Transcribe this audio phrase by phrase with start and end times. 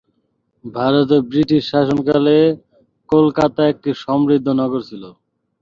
[0.65, 2.37] ভারতে ব্রিটিশ শাসনকালে,
[3.09, 5.03] কলকাতা একটি সমৃদ্ধ নগর ছিল।